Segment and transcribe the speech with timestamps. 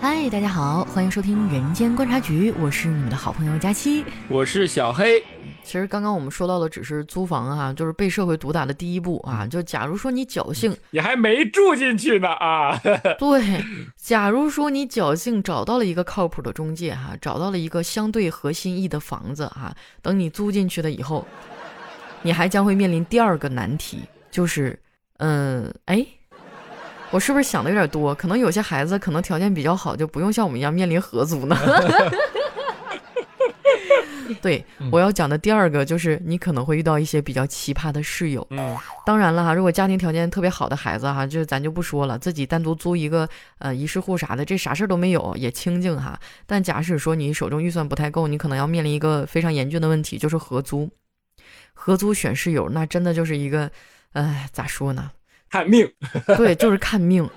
[0.00, 5.20] 嗨，大家好，欢迎收听《人间观察局》，我是你们的好朋友佳期，我是小黑。
[5.64, 9.44] 其实刚刚我们说到的只是租房啊，就是被社会毒打的第一步啊。
[9.44, 12.80] 就假如说你侥幸，你还没住进去呢啊。
[13.18, 13.64] 对，
[13.96, 21.26] 假如说你侥幸找到了一个靠谱的中介哈，找到了一个相对合心意的房子哈，等你租进去了以后，
[22.22, 24.78] 你还将会面临第二个难题，就是，
[25.16, 26.06] 嗯，哎。
[27.10, 28.14] 我是不是想的有点多？
[28.14, 31.56] 可能有些孩子可能条件比较好，就不用像我们一样面临合租呢。
[34.42, 38.46] 对，我要讲的第二个就是你可能会遇到一些比较奇葩的室友。
[38.50, 43.26] 嗯，当然了哈，如果家庭条件特别好的孩子哈，就咱就不说了，自己单独租一个
[43.58, 46.20] 呃一室户啥的，这啥事儿都没有，也清静哈。
[46.46, 50.88] 但假使说你手中预算不太够，你可能要面临一个非常严峻的问题，就是合租。
[51.72, 53.70] 合租选室友，那真的就是一个，
[54.12, 55.10] 哎，咋说呢？
[55.50, 55.90] 看命，
[56.36, 57.28] 对，就是看命。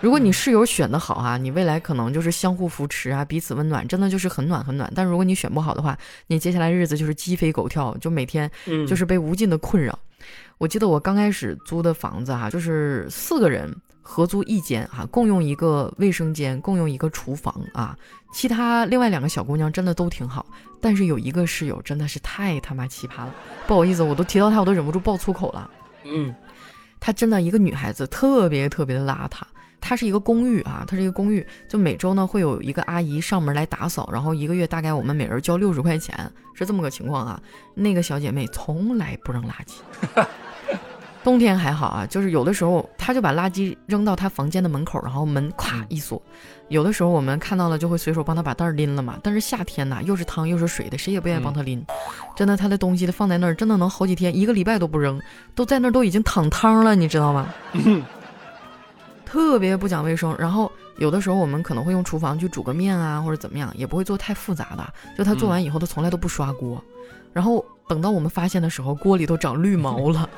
[0.00, 4.92] 如果你室友选的好啊，你未来可能就是相互扶持啊，彼此温暖，真的就是很暖很暖。
[4.96, 8.50] 但如果你选不好的话，你接下来日子就是鸡飞狗跳，就每天
[8.88, 9.96] 就是被无尽的困扰。
[10.58, 17.96] 我记得我刚开始租的房子哈，就是四个人合租一间哈，共用一个卫生间，共用一个厨房啊。
[18.32, 20.44] 其他另外两个小姑娘真的都挺好，
[20.80, 23.32] 但是有一个室友真的是太他妈奇葩了。
[23.68, 25.70] 不好意思，我都提到她，我都忍不住爆粗口了。
[26.04, 26.34] 嗯。
[27.04, 29.42] 她真的一个女孩子，特别特别的邋遢。
[29.80, 36.16] 她是一个公寓啊，她是一个公寓，就每周呢会有一个阿姨上门来打扫，然后一个月大概我们每人交六十块钱，
[36.54, 37.42] 是这么个情况啊。
[37.74, 40.24] 那个小姐妹从来不扔垃圾。
[41.24, 46.22] 冬天还好啊，就是有的时候她就把垃圾扔到她房间的门口，然后门咵一锁。
[46.72, 49.18] 有的时候我们看到了就会随手帮他把袋儿拎了嘛。
[49.22, 51.84] 但是夏天呐，又是汤又是水的，谁也不愿意帮他拎。
[52.34, 55.20] 真的，他的东西放在那儿，真的能好几天、一个礼拜都不扔，
[55.54, 57.52] 都在那儿都已经淌汤了，你知道吗？
[59.26, 60.34] 特别不讲卫生。
[60.38, 64.94] 然后有的时候我们可能会用厨房去煮个面啊，或者怎么样，也不会做太复杂的。
[65.16, 66.82] 就他做完以后，他从来都不刷锅。
[67.32, 70.28] 然后等到我们发现的时候，锅里都长绿毛了。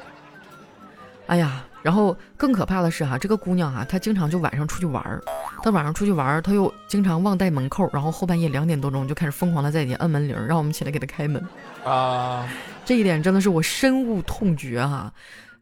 [1.26, 5.22] 哎呀，然后更可怕的是哈，这个姑娘哈，她经常就晚上出去玩儿，
[5.62, 11.42] 她晚上出去玩儿，她又经常忘带门扣，然后后半夜两点多钟就开始疯狂的在底下摁门铃，让我们起来给她开门
[11.84, 12.48] 啊。
[12.84, 15.12] 这一点真的是我深恶痛绝哈。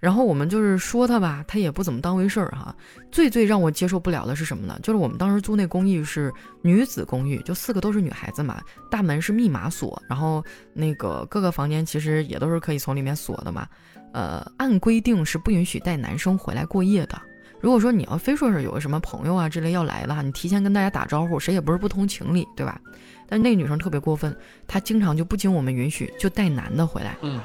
[0.01, 2.73] 然后我们就是说她吧，她也不怎么当回事儿哈。
[3.11, 4.79] 最最让我接受不了的是什么呢？
[4.81, 10.41] 就是我们当时租那公寓是女子公寓，就四个都是女孩子嘛，大门是密码锁，然后
[10.73, 13.67] 那个各个房间其实也都是可以从里面锁的嘛。
[14.13, 17.21] 呃，按规定是不允许带男生回来过夜的。
[17.61, 22.81] 如果说你要非说是有个什么朋友啊之类要来了，你提前跟大家打招呼，谁也不是不通情理，对吧？
[23.29, 24.35] 但那个女生特别过分，
[24.67, 27.17] 她经常就不经我们允许就带男的回来。
[27.23, 27.41] 嗯。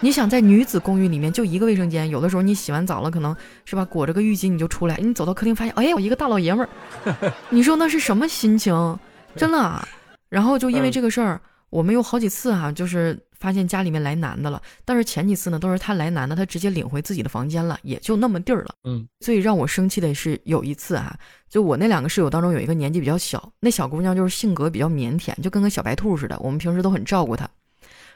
[0.00, 6.68] 你想在女子公寓里面就一个卫生间，有的时候你洗完澡了，可能是吧，裹着个浴巾你就出来，你走到客厅发现，哎呀，一个大老爷们
[7.06, 8.98] 儿， 你说那是什么心情？
[9.34, 9.88] 真的。
[10.28, 18.74] 然后就因为这个事儿，我们有好几次哈，就是发现家里面来男的了，但是前几次呢都是他来男的，他直接领回自己的房间了，也就那么地儿了。
[18.84, 19.06] 嗯。
[19.20, 21.16] 最让我生气的是有一次啊，
[21.48, 27.48] 就我那两个室友当中有一个年纪比较小，那小姑娘就是性格比较腼腆，就跟个小白兔似的，我们平时都很照顾她。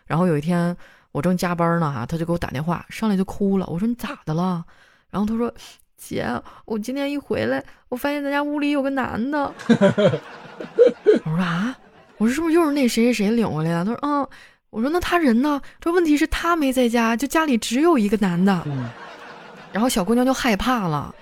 [0.06, 0.76] 然后有一天。
[1.10, 3.66] 我正加班呢哈，她就给我打电话，上来就哭了。
[3.68, 4.62] 我说你咋的了？
[5.10, 5.52] 然后她说
[5.96, 6.28] ：“姐，
[6.66, 9.50] 我今天一回来，我发现咱家屋里有个男的。
[11.24, 11.74] ”我说啊，
[12.18, 13.86] 我说是不是又是那谁谁谁领回来的？
[13.86, 14.28] 她说嗯。
[14.70, 15.60] 我说那他人呢？
[15.80, 18.66] 这问题是他没在家，就家里只有一个男的。
[19.72, 21.14] 然后小姑娘就害怕了。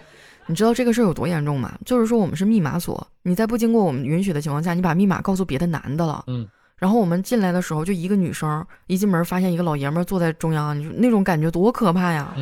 [0.46, 1.76] 你知道这个事儿有多严重吗？
[1.84, 6.24] 就是说我们是密码锁，你在不经过我们允许的情况下，你把密码告诉别的男的了。
[6.28, 6.46] 嗯。
[6.76, 12.34] 然后我们进来的时候，就一个女生，一进门发现一个老爷们坐在中央，你说那种感觉多可怕呀！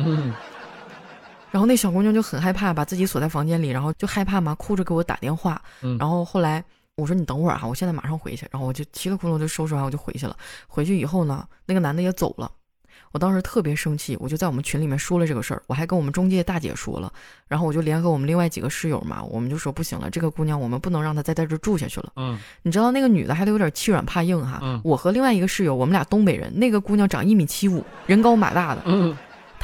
[1.51, 5.61] 然后那小姑娘就很害怕，把自己锁在房间里，然后就害怕嘛，哭着给我打电话。
[5.97, 6.61] 然后后来
[6.97, 8.47] 我说你等会儿哈，我现在马上回去。
[8.51, 10.35] 然后我就嘁了窟窿就收拾完我就回去了。
[10.67, 12.49] 回去以后呢，那个男的也走了。
[13.11, 17.11] 我当时特别生气，我就在我们群里面说了这个事儿，我还跟我们中介大姐说了，
[17.47, 22.11] 然后我就联合我们另外几个室友嘛，我们就说不行了，这个姑娘我们不能让她再在这住下去了。
[22.17, 24.59] 嗯，你知道那个女的还得有点欺软怕硬哈。
[24.61, 28.81] 嗯，我和另外一个室友，我们俩东北人，那个姑娘长一米七五，人高马大的。
[28.85, 29.15] 嗯。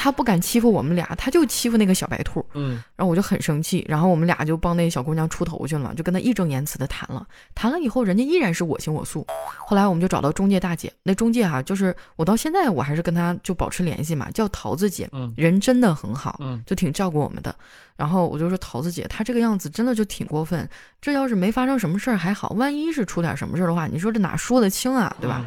[0.01, 2.44] 他不敢欺负我们俩，他就欺负那个小白兔。
[2.56, 7.24] 嗯，然后我就很生气，然后我们俩就帮那小姑娘出头去了，就跟他义正言辞的谈了。
[7.53, 9.24] 谈了以后，人家依然是我行我素。
[9.59, 15.07] 后来我们就找到中介大姐，那中介哈，就是我到现在我还是跟他就保持联系嘛，叫桃子姐，
[15.38, 17.56] 人真的很好，就挺照顾我们的。
[17.95, 20.68] 然后我就说桃子姐，她这个样子真的就挺过分。
[21.00, 25.45] 这要是没发生什么事儿还好，万一是出点什么事儿的话，你说这哪说得清啊，对吧？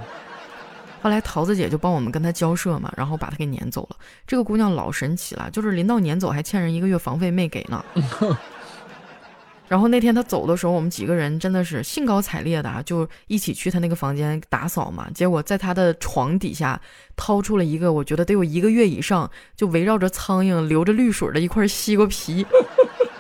[1.05, 3.97] 后来桃子姐就帮我们跟他交涉嘛，然后把他给撵走了。
[4.27, 7.85] 这个姑娘老神奇了，就是临到撵走还欠人一个月房费没给呢。
[9.69, 15.07] 然后那天他走的时候，我们几个人真的是兴高采烈的啊，就一起去他那个房间打扫嘛。
[15.15, 16.81] 结果在他的床底下
[17.17, 22.47] 掏出了一个，我觉得得有一个月以上，就围绕着苍蝇流着绿水的一块西瓜皮。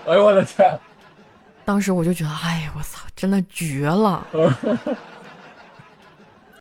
[0.07, 0.81] 哎呦我的天！
[1.67, 4.27] 当时我就觉得，哎呀，我操，真的绝了！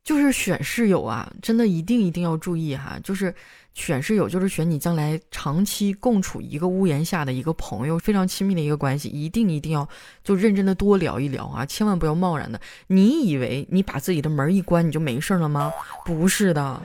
[0.04, 3.34] 就是选室友啊，真的一定一定要注意哈，就是。
[3.76, 9.90] 选室友就是选你将来长期共处一个屋檐下的一个朋友，非常亲密的一个关系，一定一定要
[10.24, 12.62] 就认真的多聊一聊啊，千万不要贸然的。
[12.86, 15.74] 你以为你把自己的门一关你就没事了吗？
[16.06, 16.80] 不是的，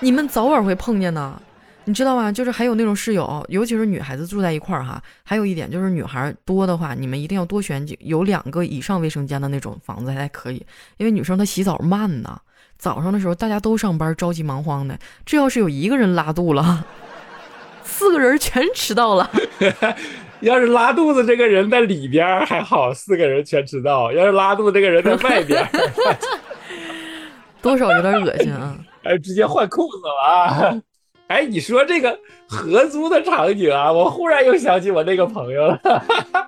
[0.00, 1.42] 你们早晚会碰见的，
[1.86, 2.32] 你知道吗？
[2.32, 10.64] 就是还有那种室友，尤其是女孩子住在一块儿哈，还有一点就是女孩多的话，你们一定要多选几有两个以上卫生间的那种房子才可以，
[10.96, 12.40] 因为女生她洗澡慢呐。
[12.76, 14.98] 早上的时候大家都上班，着急忙慌的。
[15.24, 16.84] 这要是有一个人拉肚了，
[17.84, 19.30] 四个人全迟到了。
[20.40, 25.66] 要是拉肚子这个人在里边还好，四个人全迟到；要是拉肚子这个人在外边，
[27.62, 28.76] 多少有点恶心啊！
[29.04, 30.82] 哎，直接换裤子了啊！
[31.28, 35.80] 哎，你说这个合租的场景啊，我忽然又想起我那个朋友了，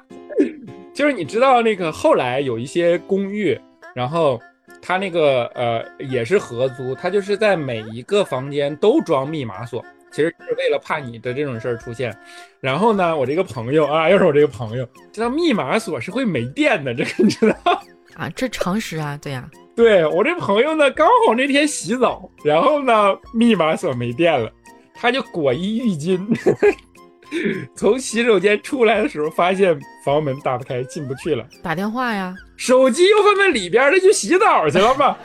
[0.94, 3.58] 就是你知道那个后来有一些公寓，
[3.94, 4.40] 然后。
[4.82, 12.16] 他那个呃也是合租，他就是在每一个房间都装密码锁，其实是为了怕你的这种事儿出现。
[12.60, 17.82] 然后呢，我这个朋友啊，又是我这个朋友，知道密码锁是会没电的，这个你知道
[18.14, 18.30] 啊？
[18.36, 19.50] 这常识啊，对呀。
[19.74, 24.52] 对我这朋友呢，刚好那天洗澡，然后呢密码锁没电了，
[24.98, 26.26] 他就裹一浴巾。
[27.74, 31.44] 从洗手间出来的时候，发现房门打不开，进不去了。
[31.62, 35.16] 打电话呀，手机又放在里边，那就洗澡去了嘛。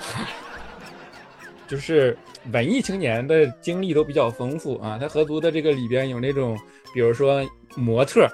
[1.67, 2.17] 就是
[2.51, 4.97] 文艺青年的经历都比较丰富啊。
[4.99, 6.57] 他合租的这个里边有那种，
[6.93, 8.27] 比如说模特。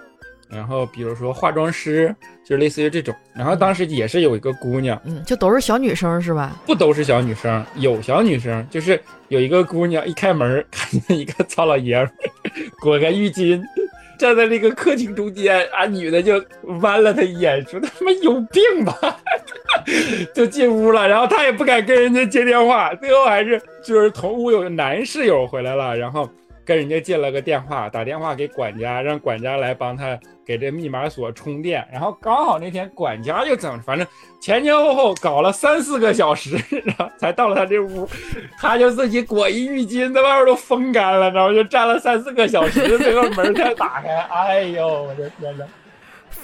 [0.49, 2.15] 然后比如说化妆师，
[2.45, 3.13] 就类似于这种。
[3.35, 6.55] 然后当时也是有一个姑娘，嗯，就都是小女生是吧？
[6.65, 12.11] 不都是小女生，有小女生，就是有一个姑娘一开门 看见一个糙老爷们
[12.79, 13.61] 裹个浴巾
[14.17, 16.43] 站在那个客厅中间，啊，女的就
[16.81, 18.93] 弯了他一眼，说他妈有病吧，
[20.33, 21.07] 就进屋了。
[21.07, 26.29] 然后他也不敢跟人家接电话，最后还是就是同屋有个男室友回来了，然后。
[26.67, 31.87] 跟人家借了个电话，打电话给管家， 让管家来帮他给这密码锁充电。
[31.89, 34.05] 然后刚好那天管家就整，反正
[34.41, 38.05] 前前后后搞了三四个小时， 然后才到了他这屋。
[38.59, 44.13] 他就自己裹一浴巾，在外边都风干了，然后就站了三四个小时， 最后门才打开。
[44.15, 45.65] 哎呦，我的天哪！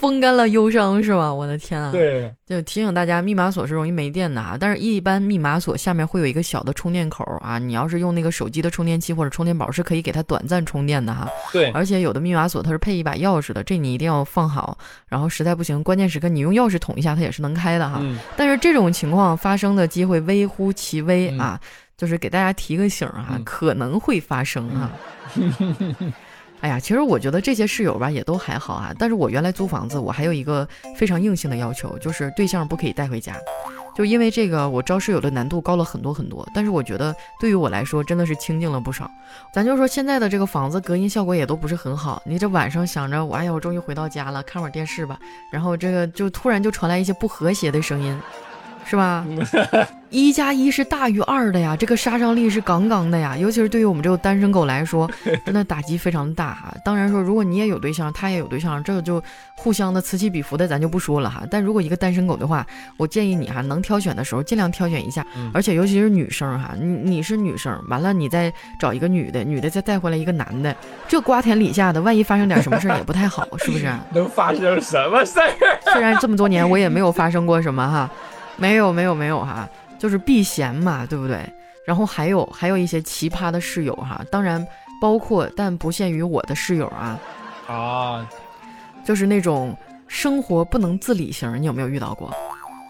[0.03, 1.33] 风干了忧伤是吧？
[1.33, 1.89] 我的天啊！
[1.89, 4.57] 对，就提醒大家，密码锁是容易没电的啊。
[4.59, 7.57] 但是，一般密码锁下面会有一个小的充电口啊。
[7.57, 11.25] 你要是用那个手机的充电器或者充电宝，是可以给它短暂充电的哈。
[11.53, 14.77] 对，而且有的密码锁它是配一把钥匙的，这你一定要放好。
[15.07, 18.03] 然后实在不行，关键时刻你用钥匙捅一下，它也是能开的哈。
[18.35, 21.57] 但是这种情况发生的机会微乎其微啊，
[21.95, 24.91] 就是给大家提个醒啊，可能会发生啊。
[26.63, 28.93] 哎呀，其实我觉得这些室友吧也都还好啊。
[28.97, 30.65] 但是我原来租房子，我还有一个
[30.95, 33.35] 非常硬性的要求，就是对象不可以带回家。
[33.93, 36.47] 就因为这个，我招室友的难度高了很多很多。
[36.55, 39.11] 但是我觉得对于我来说，真的是清静了不少。
[39.53, 42.21] 咱就说现在的这个房子隔音效果也都不是很好。
[42.25, 45.19] 你这晚上想着，我哎呀，我终于回到家了，看会儿电视吧。
[45.51, 48.17] 然后这个就突然就传来一些不和谐的声音。
[48.85, 49.25] 是吧？
[50.13, 53.35] 一加一是大于二的呀，这个杀伤力是杠杠的呀。
[53.35, 55.09] 尤其是对于我们这个单身狗来说，
[55.43, 56.71] 真的打击非常大哈。
[56.85, 59.21] 当然说，如果你也有对象，他也有对象，这个就
[59.55, 61.41] 互相的此起彼伏的，咱就不说了哈。
[61.49, 62.63] 但如果一个单身狗的话，
[62.95, 70.75] 我建议你哈，能挑选的时候尽量挑选一下，而且尤其是女生哈，你你是女生，完了你再找一个女的，女的再带回来一个男的，
[71.07, 73.91] 这瓜田李下的，万一发生点什么事儿也不太好，是不是？
[74.13, 75.79] 能发生什么事儿？
[75.91, 78.07] 虽然这么多年我也没有发生过什么哈。
[78.55, 79.67] 没有没有没有哈，
[80.03, 81.49] 就是避嫌嘛，对不对？
[81.85, 84.67] 然后还有还有一些奇葩的室友哈，当然
[85.01, 87.17] 包括但不限于我的室友啊
[87.69, 88.29] 啊，
[89.05, 89.73] 就是那种
[90.09, 92.27] 生活不能自理型，你有没有遇到过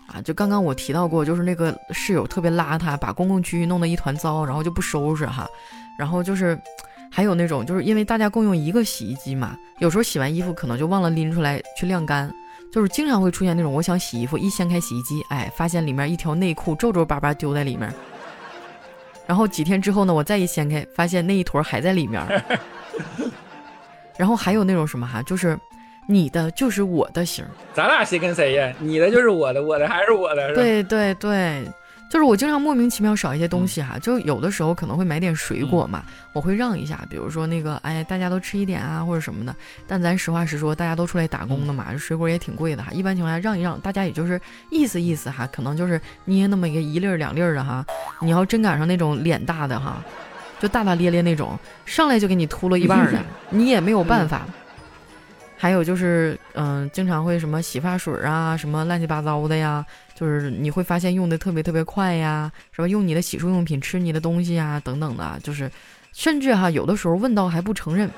[0.07, 0.19] 啊？
[0.23, 5.47] 就刚刚我提到过，就是那个室友特别邋遢，把公共区域弄得一团糟，然后就不收拾哈。
[5.99, 6.59] 然后就是
[7.11, 12.33] 还有那种，就是因为大家共用一个洗衣机嘛，有时候洗完衣服可能就忘了拎出来去晾干。
[12.73, 17.93] 就是经常会出现那种，我想洗衣服，一掀开洗衣机，哎，发现里面一条内裤皱皱巴巴丢在里面。
[19.27, 22.19] 然后几天之后呢，我再一掀开，发现那一坨还在里面。
[24.17, 25.55] 然后还有那种什么哈，就是
[26.07, 28.73] 你的就是我的型，咱俩谁跟谁呀？
[28.79, 30.55] 你的就是我的，我的还是我的。
[30.55, 31.63] 对对对。
[32.13, 39.55] 就是我经常莫名其妙少一些东西哈，就有的时候可能会买点水果嘛，我会让一下，比如说那个哎大家都吃一点啊或者什么的。
[39.87, 42.91] 但咱实话实说，大家都出来打工的嘛，水果也挺贵的哈。
[42.91, 44.39] 一般情况下让一让，大家也就是
[44.69, 47.83] 意思意思哈，可能就是捏那么一个一粒儿两粒儿的哈。
[48.21, 49.99] 你要真赶上那种脸大的哈，
[50.59, 54.45] 就大大咧咧那种，上来就给你秃了一半的， 你也没有办法。
[55.55, 59.83] 还有就是，嗯，经常会什么洗发水啊，什么乱七八糟的呀，
[60.23, 62.87] 就是你会发现用的特别特别快呀，是吧？
[62.87, 65.69] 用你的洗漱用品吃你的东西啊，等等的，就是，
[66.13, 68.09] 甚至哈，有的时候问到还不承认，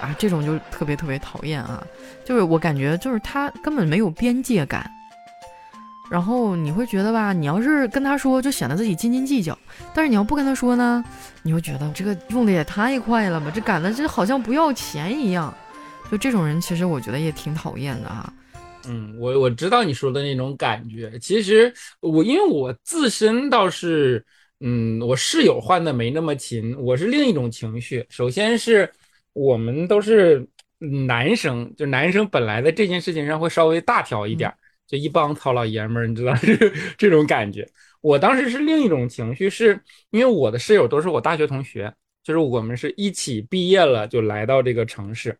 [0.00, 1.84] 啊，这种就特别特别讨厌啊。
[2.24, 4.88] 就是我感觉就是他根本没有边界感，
[6.08, 9.52] 然后你会觉得吧，你要是跟他说，就显得自己斤斤计较；
[9.92, 11.04] 但是你要不跟他说呢，
[11.42, 15.52] 你会觉得这个用的也太快了吧，这赶的这好像不要钱一样。
[16.12, 18.32] 就这种人，其实我觉得也挺讨厌的哈。
[18.86, 21.18] 嗯，我我知道你说的那种感觉。
[21.18, 24.24] 其实我因为我自身倒是，
[24.60, 28.04] 嗯，我室友换的没那么勤，我是另一种情绪。
[28.08, 28.90] 首先是
[29.32, 30.46] 我们都是
[30.78, 34.52] 男生，就男生本来在这件事情上会稍微大条一点，
[34.86, 36.56] 就一帮糙老爷们儿，你知道这
[36.96, 37.68] 这种感觉。
[38.00, 39.78] 我当时是另一种情绪，是
[40.10, 41.92] 因为我的室友都是我大学同学，
[42.24, 45.36] 就是我们是一起毕业了就来到这个城市。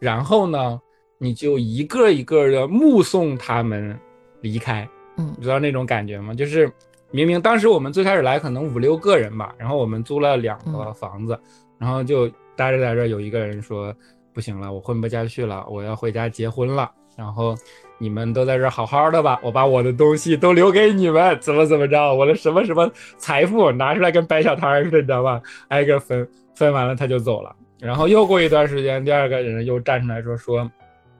[0.00, 0.80] 然后呢，
[1.22, 3.94] 你就一个一个的目送他们
[4.40, 6.32] 离开，嗯，你知道那种感觉吗？
[6.32, 6.72] 就是
[7.10, 11.38] 明明当时我们最开始来可能五六个人吧，然后我们租了两个房子，
[11.78, 13.94] 然后就待着待着，有一个人说
[14.32, 16.90] 不行了，我混不下去了，我要回家结婚了。
[17.16, 17.54] 然后
[17.98, 25.42] 你们都在这好好的吧，我把我的东西都留给你们，怎么怎么着，我的什么什么财富拿出来跟摆小摊似的，你知道吧？
[25.68, 27.54] 挨个分，分完了他就走了。
[27.78, 30.70] 然后又过一段时间，第二个人又站出来说：“说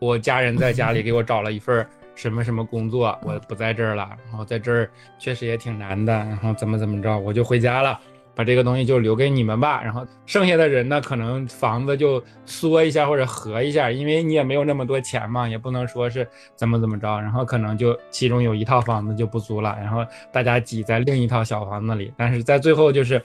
[0.00, 4.10] 我家人在家里给 我找了一份什么什么工作， 我不在这儿了。
[4.28, 6.12] 然后在这儿确实也挺难的。
[6.12, 7.98] 然后怎么怎么着，我就回家了，
[8.34, 9.80] 把这个东西就留给你们吧。
[9.82, 16.26] 然后剩下的人呢，可能房子就缩一下或者合一下，因为你也没有那么多钱嘛，也不能说是
[16.56, 17.20] 怎么怎么着。
[17.20, 22.12] 然后可能就其中有一套房子就不租了，然后大家挤在另一套小房子里。
[22.16, 23.22] 但是在最后就是。”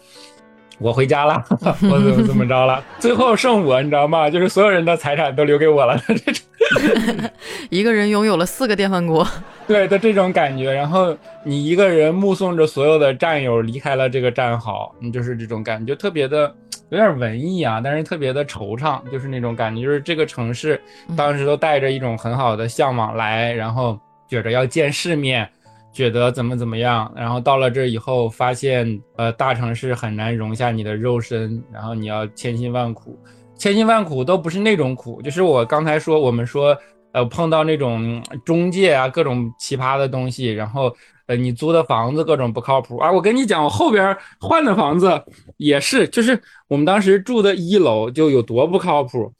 [0.77, 1.41] 我回家了，
[1.89, 2.83] 我怎么怎么着了？
[2.99, 4.29] 最后剩我，你知道吗？
[4.29, 6.44] 就是所有人的财产都留给我了，这种
[7.69, 9.27] 一个人拥有了四个电饭锅，
[9.67, 10.71] 对的这种感觉。
[10.71, 16.53] 然后你一个人目送着所有的战友离开了这个战壕，你就是这种感觉，特别的
[16.89, 20.81] 有点文艺啊，但是特别的惆怅，就是那种感觉，就是这个城市
[21.15, 25.47] 当时都带着一种很好的向往来，然后觉着要见世面。
[25.93, 33.17] 觉得怎么怎么样，然后到了这以后，发现呃大城市很难容下你的肉身，然后你要千辛万苦，
[33.57, 36.77] 千辛万苦都不是那种苦，就是我刚才说我们说
[37.13, 40.93] 呃碰到那种中介啊各种奇葩的东西，然后
[41.27, 45.23] 呃你租的房子各种不靠谱啊，我跟你讲，我后边换的房子
[45.57, 49.31] 也是，就是我们当时住的一楼就有多不靠谱，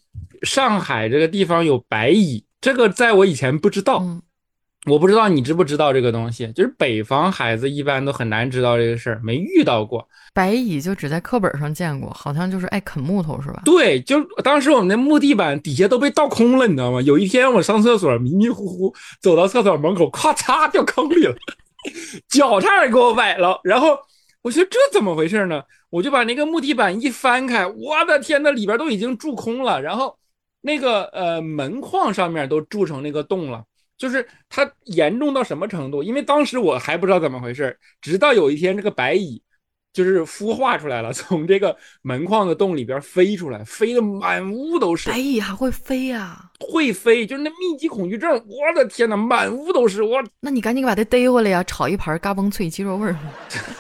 [0.44, 4.04] 上海这个地方有白蚁，这个在我以前不知道。
[4.86, 13.62] 我不知道你知不知道这个东西，就是北方孩子一般都很难知道这个事儿，没遇到过白蚁，就只在课本上见过，好像就是爱啃木头，是吧？
[13.66, 17.02] 对，就当时我们那木地板底下都被倒空了，你知道吗？
[17.02, 21.36] 有一天我上厕所迷迷糊糊走到厕所门口，咔嚓掉坑里了，
[22.30, 23.60] 脚差点给我崴了。
[23.64, 23.98] 然后
[24.42, 25.64] 我说这怎么回事呢？
[25.90, 30.18] 我就把那个木地板一翻开，我的天呐，里边都已经蛀空了，然后
[30.62, 33.64] 那个呃门框上面都蛀成那个洞了。
[33.98, 36.04] 就是它严重到什么程度？
[36.04, 39.42] 因为当时我还不知道怎么回事，直到有一天这个白蚁
[39.94, 45.10] 就是孵化出来了， 从这个门框的洞里边飞出来，飞的满屋都是。
[45.10, 46.52] 白蚁还会飞呀？
[46.60, 48.32] 会飞，就是那密集恐惧症。
[48.32, 50.22] 我的天哪，满屋都是我。
[50.42, 53.16] 那你赶紧把它逮回来呀，炒一盘嘎嘣脆鸡肉味儿。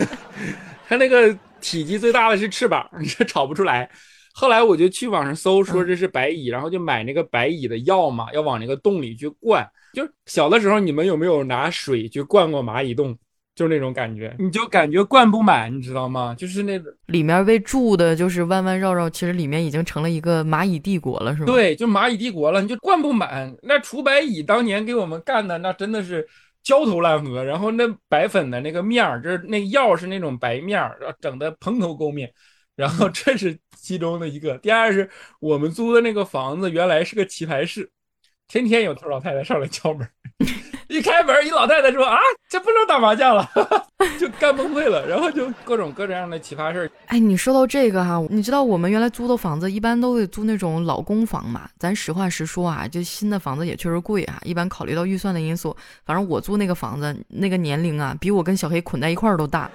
[0.87, 3.89] 它那个体积最大的是翅膀， 你这炒不出来。
[4.37, 9.65] 后来我就去网上搜，说这是白蚁，然后就买那个白蚁的药嘛，要往那个洞里去灌。
[9.93, 13.17] 就小的时候，你们有没有拿水去灌过蚂蚁洞？
[13.55, 16.35] 就是那种感觉，你就感觉灌不满，你知道吗？
[16.37, 21.45] 就是那个里面被住的，就是弯弯绕绕，其实里面已经成了一个蚂蚁帝国了，是吧？
[21.45, 23.55] 对，就蚂蚁帝国了，你就灌不满。
[23.63, 26.27] 那除白蚁当年给我们干的，那真的是
[26.61, 27.41] 焦头烂额。
[27.45, 32.29] 然后那白粉的那个面儿，就是那药是那种白面儿，整的蓬头垢面。
[32.75, 34.57] 然后这是其中的一个。
[34.57, 37.89] 第二是我们租的那个房子原来是个棋牌室。
[38.47, 40.07] 天天有头老太太上来敲门，
[40.87, 42.15] 一开门，一老太太说啊，
[42.47, 43.49] 这不能打麻将了，
[44.21, 46.91] 就干崩溃了，然后就各种各种样的奇葩事儿。
[47.07, 51.67] 哎，你说到这个哈，你知道我们原来租的房子一般都会租那种老公房嘛？
[51.79, 54.39] 咱实话实说啊，就新的房子也确实贵啊。
[54.43, 59.71] 一般考虑到预算的因素，反正我租那个房子那个年龄啊，比我跟小黑捆在一块儿都大。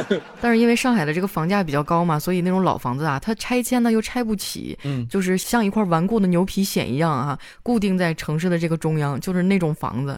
[0.40, 10.16] 但是因为上海的这个房价比较高嘛，所以那种老房子啊，它拆迁呢又拆不起，嗯，就是像一块顽固的牛皮癣一样啊，固定在城市的这个中央，就是那种房子，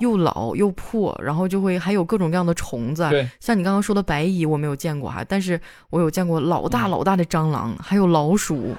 [0.00, 5.60] 又老又破，然后就会还有各种各样的虫子，对，像你刚刚说的白蚁我没有见过哈，但是
[5.90, 8.74] 我有见过老大老大的蟑螂，还有老鼠，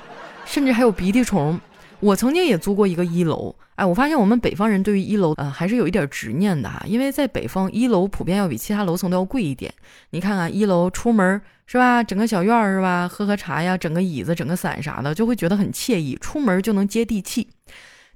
[0.46, 1.60] 甚至还有鼻涕虫。
[2.00, 3.56] 我曾经也租过一个一楼。
[3.76, 9.72] 哎，我发现我们北方人对于一楼，呃，还是有一点执念的哈，因为在北方，一楼普遍要比其他楼层都要贵一点。
[10.10, 17.48] 你看看一楼出门是吧，整个小院儿是吧，喝喝茶呀，整个椅子，整个伞啥的，就会觉得很惬意，出门就能接地气。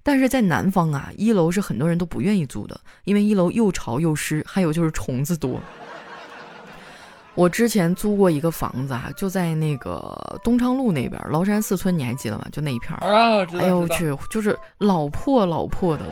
[0.04, 5.62] 但是在南方啊，一楼是很多人都不愿意租的，因为一楼又潮又湿，还有就是虫子多。
[7.34, 12.46] 我之前租过一个房子啊，就在那个东昌路那边，崂山四村，你还记得吗？
[12.52, 16.12] 就那一片儿啊，哎呦我去，就是老破老破的了。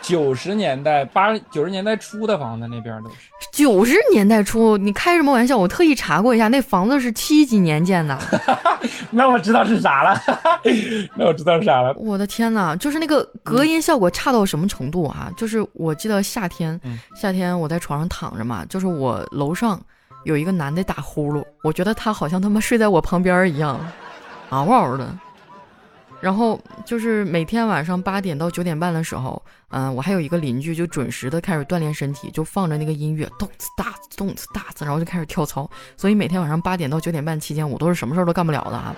[0.00, 3.16] 九十年代八九十年代初的房子，那边都是
[3.52, 4.78] 九十年代初。
[4.78, 5.58] 你开什么玩笑？
[5.58, 8.18] 我特意查过一下，那房子是七几年建的。
[9.10, 10.18] 那我知道是啥了。
[11.18, 11.92] 那我知道是啥了。
[11.98, 15.30] 我的天哪，就是那个隔音效果差到什么程度啊？
[15.36, 16.80] 就是我记得夏天，
[17.14, 19.78] 夏天我在床上躺着嘛，就是我楼上。
[20.24, 23.80] 有一个男的打呼噜，我觉得他好像他妈睡在我旁边一样，
[24.50, 25.18] 嗷嗷的。
[26.20, 35.68] 然后就是每天晚上八点到九点半的时候，嗯，我还有一个邻居就准时的开始锻炼身体，就放着那个音乐，动次打次，动次打次，然后就开始跳操。
[35.96, 38.94] 所以每天晚上八点到九点半期间，我都是什么事儿都干不了的啊。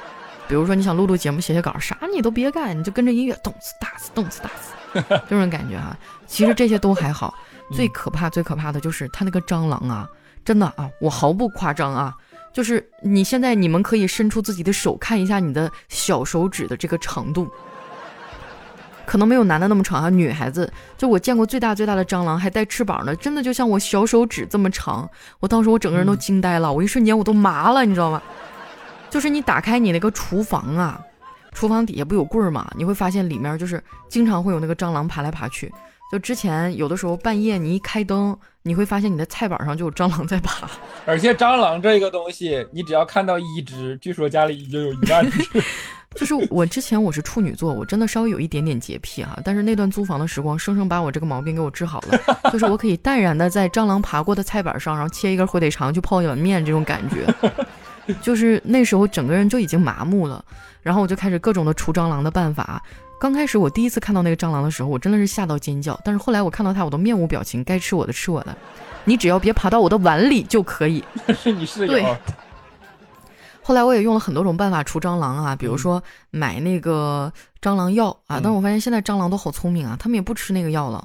[0.49, 5.97] 比如说你想录录节目、写写稿，啥你都别干，你就跟着音乐动次打次，动次打次，这 种感觉哈。
[6.27, 7.33] 其实这些都还好，
[7.71, 10.11] 最可怕、最可怕的就是他那个蟑螂啊。
[10.45, 12.15] 真的啊，我毫不夸张啊，
[12.53, 17.49] 就是你现在你们可以伸出自己的手看一下你的小手指的这个长度，
[19.07, 25.09] 可能没有男的那么长啊，女孩子就我见过最大最大的蟑螂还带翅膀的，真的就像我小手指这么长。
[25.41, 28.23] 我当时我整个人都惊呆了，我一瞬间我都麻了，你知道吗？
[29.11, 31.01] 就是你打开你那个厨房啊，
[31.53, 32.71] 厨房底下不有柜儿吗？
[32.77, 35.73] 你会发现里面就是经常会有那个蟑螂爬来爬去。
[36.13, 40.69] 就之前有的时候半夜你一开灯，你会发现你的菜板上就有蟑螂在爬。
[41.07, 45.43] 而且蟑螂这个东西，你只要看到一只，据说家里已经有一万只。
[46.15, 52.21] 就是我之前我是处女座，我真的稍微有一点点洁癖哈，但是那段租房的时光，生生把我这个毛病给我治好了。
[52.53, 57.27] 就是我可以淡然的在蟑螂爬过的菜板上，然后切一根火腿肠去泡一碗面，这种感觉。
[58.21, 60.45] 就是那时候整个人就已经麻木了，
[60.83, 62.83] 然后我就开始各种的除蟑螂的办法。
[63.23, 65.97] 刚开始我第一次看到那个蟑螂的时候，我真的是吓到尖叫。
[66.05, 68.57] 但是后来我看到它，我都面无表情，该吃我的吃我的，
[69.05, 71.05] 你只要别爬到我的碗里就可以。
[71.33, 71.93] 是你室友。
[71.93, 72.05] 对。
[73.63, 81.05] 后来我也用了很多种办法除蟑螂啊，比如说买那个蟑螂药啊，但是我发现现在蟑螂都好聪明啊，他们也不吃那个药了。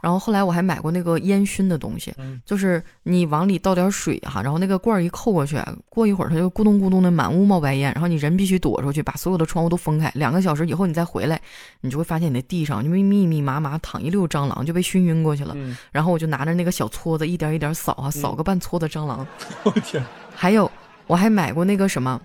[0.00, 2.10] 然后后来我还买过那个烟熏的东西，
[2.46, 10.10] 就是你往里倒点水哈，然后那个罐儿一扣过去，过一会儿它就咕咚咕咚的满屋冒白烟，然后你人必须躲出去，把所有的窗户都封开。
[10.14, 11.38] 两个小时以后你再回来，
[11.82, 15.54] 你就会发现你的地上因为密密麻麻躺一溜蟑螂，就被熏晕过去了。
[15.92, 19.26] 然后我就拿着那个小撮子一点一点扫啊，扫个半撮的蟑螂。
[19.64, 20.02] 我天！
[20.34, 20.70] 还有
[21.10, 22.20] 我还买过那个什么。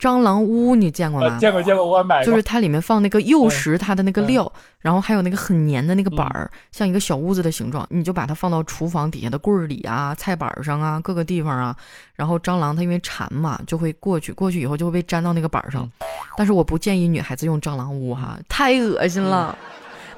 [0.00, 1.38] 蟑螂屋你见过吗？
[1.38, 2.24] 见过见过，我买过。
[2.24, 11.76] 就是它里面放那个诱食它的那个料，然后还有那个很粘的那个板儿，像一个小屋子的形状，你就把它放到厨房底下的柜儿里啊、菜板上啊、各个地方啊。
[12.16, 15.88] 然后蟑螂它因为馋嘛，就会过去，过去以后就会被粘到那个板上。
[16.36, 19.56] 但是我不建议女孩子用蟑螂屋哈，太恶心了。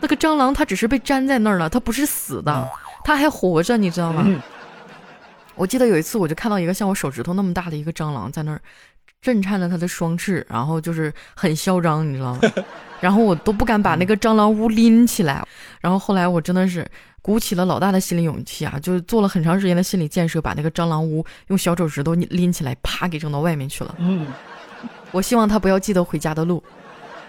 [0.00, 2.66] 那个蟑螂它只是被粘在那儿了，它不是死的，
[3.04, 4.24] 它还活着，你知道吗？
[5.54, 8.60] 我记得有一次我就看到一个像我手指头那么大的一个蟑螂在那儿。
[9.22, 12.40] 震颤着它的双翅，然后就是很嚣张，你知道吗？
[13.00, 15.42] 然后我都不敢把那个蟑螂屋拎起来。
[15.80, 16.86] 然后后来我真的是
[17.22, 23.94] 鼓起了老大的心理勇气啊，就是做了很长时间的心理建设，把那个蟑螂屋用小手指头拎起来，啪给扔到外面去了。
[23.96, 24.26] 嗯，
[25.10, 26.62] 我希望他不要记得回家的路，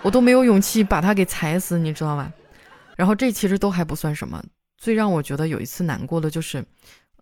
[0.01, 2.29] 我都没有勇气把它给踩死，你知道吗？
[2.97, 4.43] 然后这其实都还不算什么，
[4.77, 6.65] 最让我觉得有一次难过的就是。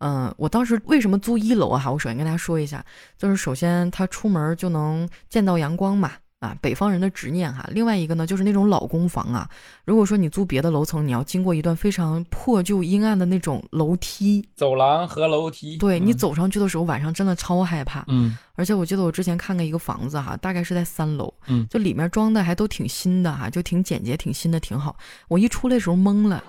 [0.06, 1.90] 嗯，我当时为什么租一楼啊？
[1.90, 2.84] 我首先跟大家说一下，
[3.18, 7.66] 就是首先他出门就能见到阳光嘛，啊，北方人的执念哈。
[7.72, 9.50] 另外一个呢，就是那种老公房啊，
[9.86, 18.04] 如果说你租别的楼层，你要经过一段非常破旧阴暗的那种楼梯、走廊和楼梯，对你走上去的时候，晚上真的超害怕。
[18.10, 24.98] 嗯，而且我记得我之前看过一个房子哈，大概是在三楼，嗯，就里面装的还都挺新的哈，就挺简洁、挺新的，挺好。
[25.30, 26.44] 我一出来的时候懵了。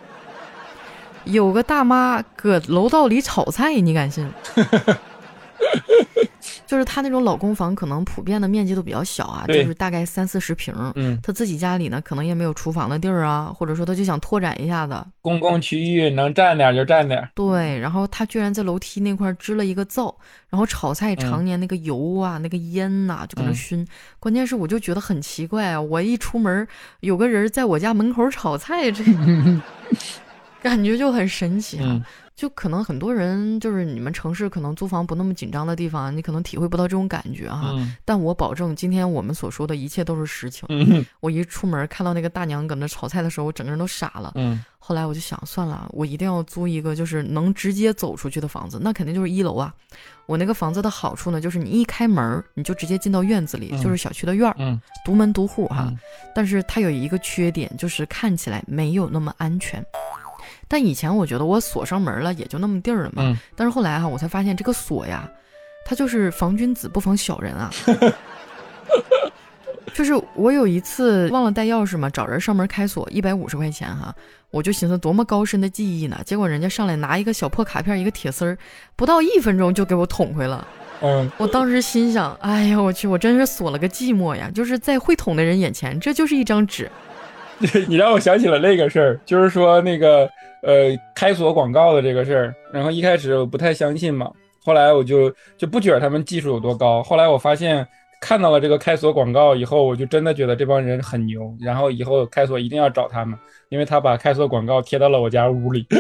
[1.25, 4.29] 有个大妈搁楼道里炒菜，你敢信？
[6.67, 10.75] 就是她那种老公房，可能普遍的面积都比较小啊，就是大概三四十平。
[10.95, 14.97] 嗯，她自己家里呢，可能也没有厨房的地儿啊，或者说她就想拓展一下子。
[15.21, 17.29] 公共区域能占点就占点。
[17.35, 20.15] 对，然后她居然在楼梯那块支了一个灶，
[20.49, 23.87] 然后炒菜常年那个油啊、那个烟呐、就搁那嗯熏。
[24.19, 26.67] 关键是我就觉得很奇怪啊，我一出门
[27.01, 29.05] 有个人在我家门口炒菜，这
[30.64, 31.85] 感觉就很神奇啊。
[31.87, 32.03] 嗯
[32.37, 37.70] 就可能很多人就是你们城市可能租房不那么紧张的地方，你可能体会不到这种感觉哈。
[37.77, 40.66] 嗯但我保证，今天我们所说的一切都是实情。
[40.68, 44.33] 嗯我一出门看到那个大娘搁那炒菜的时候，我整个人都傻了。
[44.35, 49.72] 嗯后来我就想，算了，我一定要租一个就是能直接走出去的房子，那肯定就是一楼啊。
[50.27, 55.87] 我那个房子的好处呢，就是你一开门你就直接进到院子里，嗯就是小区的院儿，嗯独门独户哈。
[55.88, 55.96] 嗯
[56.35, 59.81] 但是它有一个缺点，就是看起来没有那么安全。
[60.68, 65.29] 但以前我觉得我锁上门了也就那么地儿了嘛，嗯但是后来哈、我才发现这个锁呀，
[65.85, 67.70] 它就是防君子不防小人啊。
[69.92, 74.12] 就是我有一次忘了带钥匙嘛，找人上门开锁，一百五十块钱哈，
[74.50, 78.59] 我就寻思多么高深的技艺呢，结果人家上来拿一个小破卡片，一个铁丝儿，
[78.96, 80.66] 不到一分钟就给我捅回了。
[81.00, 84.50] 嗯，我当时心想，哎呀，我去，我真是锁了个寂寞呀！
[84.53, 86.90] 就是在会捅的人眼前，这就是一张纸。
[87.87, 90.29] 你让我想起了那个事儿，就是说那个
[90.64, 92.55] 呃开锁广告的这个事儿。
[92.72, 94.31] 然后一开始我不太相信嘛，
[94.64, 97.03] 后来我就就不觉得他们技术有多高。
[97.03, 97.87] 后来我发现
[98.20, 101.55] 看到了这个开锁广告以后，我就真的觉得这帮人很牛。
[101.61, 105.87] 然后以后开锁一定要找他们，因为他把开锁广告贴到了我家屋里。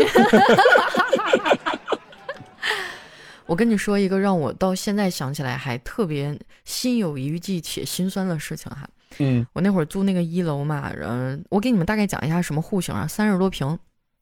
[3.46, 8.88] 我跟你说一个让我到现在想起来还特别心有余悸且心酸的事情哈。
[9.18, 13.78] 嗯我那会儿租那个一楼嘛，嗯、我给你们大概讲一下什么户型啊，三十多平，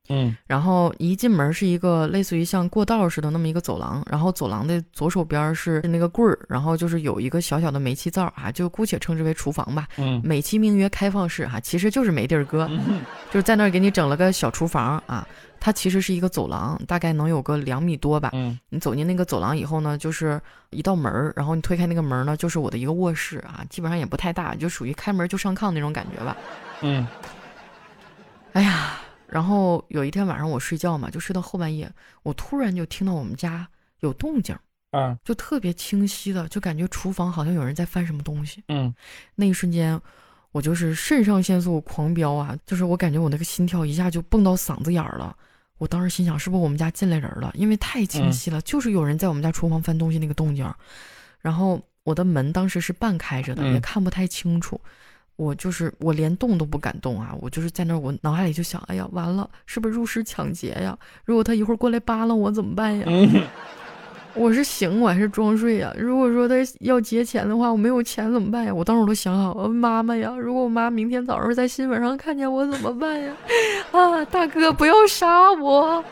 [0.08, 15.26] 嗯然后一进门是一个类似于像过道似的那么一个走廊，然后走廊的左手边是那个柜儿，然后就是有一个小小的煤气灶啊，就姑且称之为厨房吧，嗯美其名曰开放式哈、其实就是没地儿搁，嗯就是在那儿给你整了个小厨房啊。
[15.64, 18.30] 它其实是一个走廊，大概能有个两米多吧。
[18.32, 26.36] 嗯你走进那个走廊以后呢，就是一道门儿，然后你推开那个门呢，就是我的一个卧室啊，基本上也不太大，就属于开门就上炕那种感觉吧。
[26.80, 27.06] 嗯
[28.54, 28.98] 哎呀，
[29.32, 31.90] 然后有一天晚上我睡觉嘛，就睡到后半夜，
[32.22, 33.66] 我突然就听到我们家
[34.00, 34.54] 有动静，
[34.90, 38.62] 嗯就特别清晰的，就感觉厨房好像有人在翻什么东西。
[38.68, 38.94] 嗯
[39.34, 39.98] 那一瞬间，
[40.50, 45.34] 我就是肾上腺素狂飙啊，就是我感觉我那个心跳一下就蹦到嗓子眼儿了。
[45.78, 47.50] 我当时心想，是不是我们家进来人了？
[47.54, 50.76] 因为太清晰了，就是有人在我们家厨房翻东西那个动静儿。
[51.40, 54.78] 然后我的门当时是半开着的，嗯也看不太清楚。
[55.42, 57.34] 我就是我连动都不敢动啊！
[57.40, 60.96] 我就是在那儿，我脑海里就想，哎呀，完了，是不是入室抢劫呀？
[61.24, 63.04] 如果他一会儿过来扒拉我怎么办呀？
[63.08, 63.28] 嗯
[64.34, 65.92] 我是醒我还是装睡呀？
[65.98, 68.72] 如果说他要劫钱的话，我没有钱怎么办呀？
[68.72, 73.36] 我当时我都想好，了妈妈呀，如果我妈明天早上在新闻上看见我怎么办呀？
[73.92, 76.02] 啊，大哥不要杀我！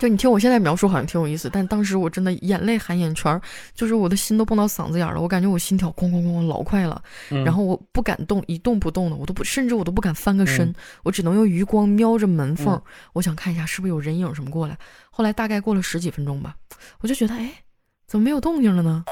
[0.00, 3.38] 就你听我现在描述好像挺有意思，但当时我真的眼泪含眼圈儿，
[3.74, 12.82] 就是我的心都蹦到嗓子眼儿了，我感觉我心跳哐哐哐老快了，嗯然后我不敢动，一动不动的，我都不，甚至我都不敢翻个身，嗯我只能用余光瞄着门缝，嗯
[13.12, 14.78] 我想看一下是不是有人影什么过来。
[15.10, 16.56] 后来大概过了十几分钟吧，
[17.00, 17.52] 我就觉得，哎，
[18.06, 19.04] 怎么没有动静了呢？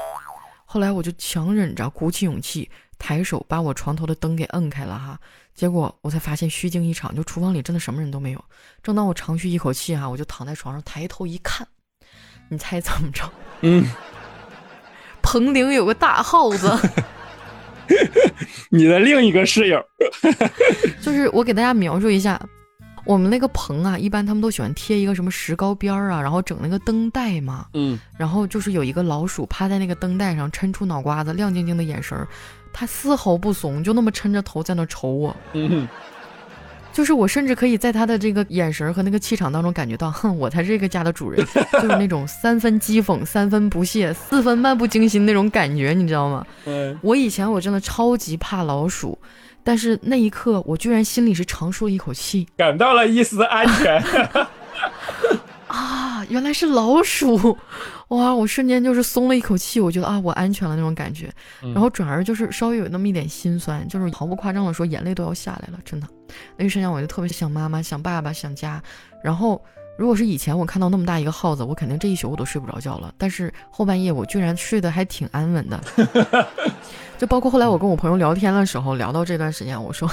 [0.65, 2.67] 后来我就强忍着，鼓起勇气，
[2.99, 5.19] 抬手把我床头的灯给摁开了哈。
[5.55, 8.45] 结果我才发现虚惊一场，就厨房里真的什么人都没有。
[8.83, 11.67] 正当我长吁一口气哈，我就躺在床上抬头一看，
[12.49, 13.29] 你猜怎么着？
[13.61, 13.83] 嗯，
[15.21, 16.71] 棚顶有个大耗子。
[18.69, 19.83] 你的另一个室友，
[21.01, 22.39] 就是我给大家描述一下，
[23.03, 32.27] 我们那个棚啊，一般他们都喜欢贴一个什么石膏边儿啊，然后整那个灯带嘛，嗯然后就是有一个老鼠趴在那个灯带上，抻出脑瓜子，亮晶晶的眼神儿，
[32.71, 35.35] 它丝毫不怂，就那么抻着头在那瞅我。
[35.53, 35.87] 嗯
[36.91, 46.45] 就是我甚至可以在他的这个眼神和那个气场当中感觉到，哼，我才是这个家的主人， 就是那种三分讥讽、三分不屑、四分漫不经心那种感觉，你知道吗？
[46.65, 49.17] 嗯我以前我真的超级怕老鼠，
[49.63, 54.03] 但是那一刻我居然心里是长舒了一口气感到了一丝安全。
[55.67, 56.25] 啊！
[56.29, 57.55] 原来是老鼠，
[58.09, 58.33] 哇！
[58.33, 61.31] 我瞬间就是松了一口气，我觉得啊，我安全了那种感觉。
[61.63, 66.07] 嗯然后转而就是稍微有那么一点心酸，就是毫不夸张的说，眼泪都要下来了，真的。
[66.57, 68.81] 那一瞬间我就特别想妈妈、想爸爸、想家。
[69.23, 69.61] 然后
[69.97, 73.13] 如果是以前我看到那么大一个耗子，我肯定这一宿我都睡不着觉了。
[73.17, 75.79] 但是后半夜我居然睡得还挺安稳的。
[77.17, 80.09] 就包括后来我跟我朋友聊天的时候，聊到这段时间，我说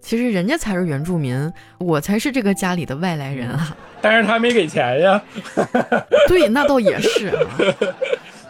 [0.00, 3.76] 其实人家才是原住民，我才是这个家里的外来人啊。
[4.00, 5.22] 但是他没给钱呀。
[6.28, 7.40] 对，那倒也是啊。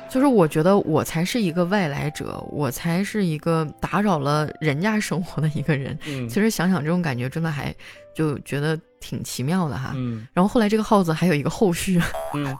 [0.08, 5.98] 就是我觉得我才是一个外来者，我才是一个打扰了人家生活的一个人。
[6.06, 7.74] 嗯，其实想想这种感觉，真的还
[8.14, 9.92] 就觉得挺奇妙的哈。
[9.96, 10.26] 嗯。
[10.32, 12.00] 然后后来这个耗子还有一个后续。
[12.34, 12.56] 嗯。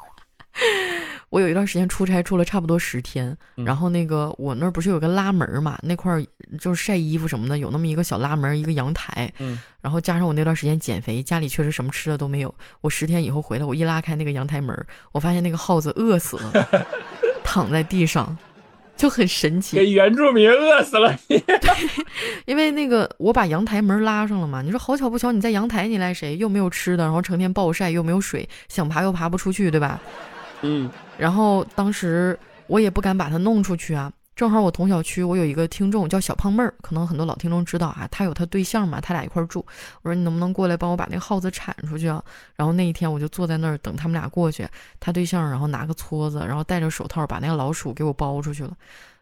[1.31, 3.37] 我有一段时间出差，出了差不多十天。
[3.57, 5.79] 然后那个我那儿不是有个拉门嘛？
[5.83, 6.25] 那块儿
[6.59, 9.31] 就是晒衣服什么的，有那么一个小拉门，一个阳台。
[9.39, 9.59] 嗯。
[9.81, 12.55] 然后加上我那段时间减肥，家里确实什么吃的都没有。
[12.81, 16.69] 我十天以后回来，我一拉开那个阳台门，我发现那个耗子饿死了。
[17.45, 18.37] 躺在地上，
[18.97, 19.77] 就很神奇。
[19.77, 21.15] 给原住民饿死了。
[21.29, 21.43] 对，
[22.45, 24.61] 因为那个我把阳台门拉上了嘛。
[24.61, 26.37] 你说好巧不巧，你在阳台，你赖谁？
[26.37, 30.01] 又没有吃的，然后成天暴晒，又没有水，想爬又爬不出去，对吧？
[30.63, 30.91] 嗯。
[31.17, 34.13] 然后当时我也不敢把它弄出去啊。
[34.37, 39.67] 正好我同小区，我有一个听众叫小胖妹儿，可能很多老听众知道啊，她有她对象嘛，他俩一块住。
[40.03, 42.23] 我说你能不能过来帮我把那个耗子铲出去啊？
[42.55, 44.65] 然后那一天我就坐在那儿等他们俩过去，
[45.01, 48.71] 他对象然后拿个撮子，然后戴着手套把那个老鼠给我包出去了。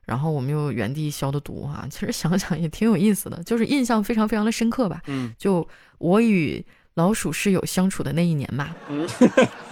[0.05, 5.01] 然后我们又原地消的毒哈，其实想想也挺有意思的，就是印象非常非常的深刻吧。
[5.07, 8.77] 嗯，就我与老鼠室友相处的那一年吧。
[8.91, 9.09] 嗯，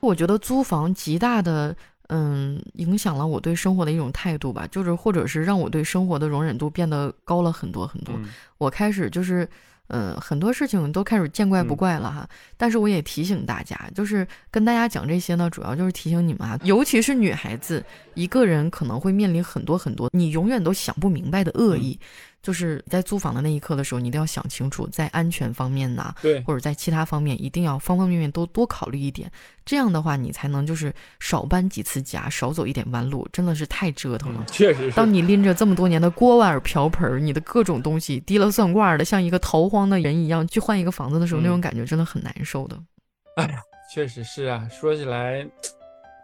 [0.00, 1.76] 我觉得租房极大的。
[2.10, 8.18] 嗯，影响了我对生活的一种态度吧，就是或者是让我对生活的容忍度变得高了很多很多。
[8.56, 9.46] 我开始就是，
[9.88, 12.26] 嗯，很多事情都开始见怪不怪了哈。
[12.56, 17.84] 但是我也提醒大家，就是跟大家讲这些呢，主要就是提醒你们啊，尤其是女孩子，
[18.14, 22.00] 一个人可能会面临很多很多你永远都想不明白的恶意。
[22.40, 29.30] 就是在租房的那一刻的时候，你一定要想清楚，在安全方面呐，对，或者在其他方面，一定要方方面面都多考虑一点。
[29.66, 33.28] 这样的话，你才能就是少搬几次家，少走一点弯路。
[33.32, 34.92] 真的是太折腾了，确实是。
[34.92, 42.78] 当你拎着这么多年的锅碗瓢盆，你的各种东西滴了算卦的，像一个逃荒的人一样去换一个房子的时候，那种感觉真的很难受的。
[43.36, 43.60] 哎呀，
[43.92, 45.46] 确实是啊，说起来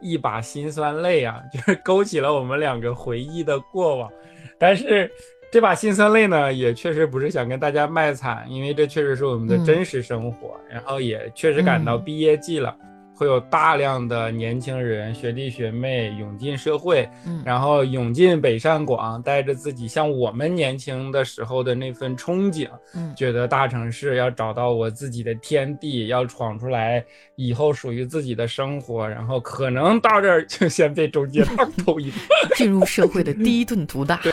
[0.00, 4.10] 一把辛酸泪啊，就是勾起了我们两个回忆的过往，
[4.58, 5.10] 但是。
[5.54, 10.58] 这把辛酸泪呢，也确实不是想跟大家卖惨，因为这确实是我们的真实生活。
[10.68, 12.76] 然后也确实赶到毕业季了，
[13.14, 17.08] 会有大量的年轻人、学弟学妹涌进社会，
[17.44, 22.68] 然后涌进北上广，带着自己像我们年轻的时候的那份憧憬，
[23.14, 27.04] 觉得大城市要找到我自己的天地，要闯出来
[27.36, 32.18] 以后属于自己的生活，然后可能到这儿就先被中介 烫头一顿，
[32.58, 34.16] 进入社会的第一顿毒打。
[34.16, 34.32] 对，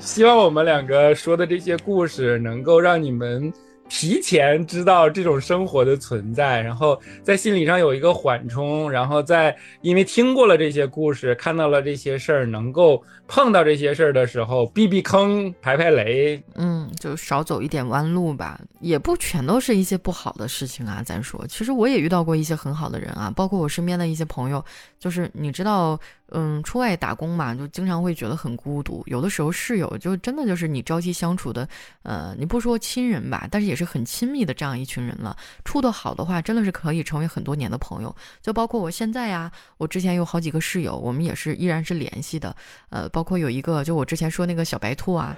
[0.00, 3.52] 希望我们两个说的这些故事能够让你们。
[3.86, 18.58] 提前知道这种生活的存在，然后在心理上有一个缓冲，然后在因为听过了这些故事，看到了这些事儿，能够碰到这些事儿的时候避避坑、排排雷，嗯，就少走一点弯路吧。
[18.80, 21.02] 也不全都是一些不好的事情啊。
[21.04, 24.64] 咱说，其实我也遇到过一些很好的人啊，包括我身边的一些朋友，
[25.04, 29.02] 就是你知道，嗯，出外打工嘛，就经常会觉得很孤独。
[29.04, 31.68] 有的时候室友就真的就是你朝夕相处的，
[32.02, 33.74] 呃，你不说亲人吧，但是也。
[33.74, 38.14] 是很亲密的这样一群人了，处得好的话，真的是可以成为很多年的朋友。
[38.40, 42.54] 就包括我现在呀，我之前有好几个室友，我们也是依然是联系的。
[42.88, 45.36] 呃，包括有一个，就我之前说那个小白兔啊，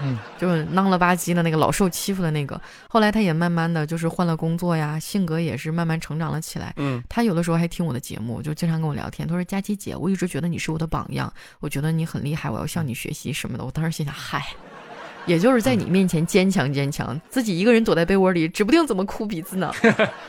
[0.00, 6.72] 嗯，就是囔了吧唧的那个老受欺负的那个，后来他也慢慢的就是换了工作呀，性格也是慢慢成长了起来。
[6.76, 9.26] 嗯，他有的时候还听我的节目，就经常跟我聊天。
[9.26, 14.44] 他说：“佳琪姐，我一直觉得你是我的榜样，我觉得你很厉害，我要向你学习什么的。”我当时心想：“嗨。”
[15.26, 19.72] 也就是在你面前坚强坚强，自己一个人躲在被窝里，指不定怎么哭鼻子呢。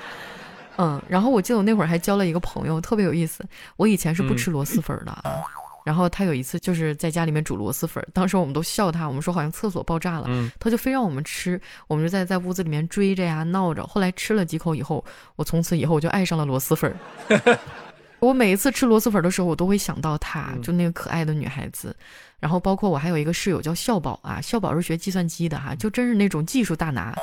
[0.77, 3.43] 嗯，然后我记得我那会儿还交了一个朋友，特别有意思。
[3.75, 5.43] 我以前是不吃螺蛳粉的啊，
[5.85, 10.27] 然后他有一次就是在家里面煮螺蛳粉，当时我们都笑他，我们说好像厕所爆炸了，
[10.59, 13.85] 他就非让我们吃，我们就在在屋子里面追着呀闹着。
[13.85, 16.91] 后来吃了几口以后，我从此以后我就爱上了螺蛳粉。
[18.19, 21.95] 我每一次吃螺蛳粉的时候，我都会想到她，就那个可爱的女孩子。
[22.39, 27.15] 然后包括我还有一个室友叫笑宝啊，笑宝是学计算机的哈，就真是那种技术大拿，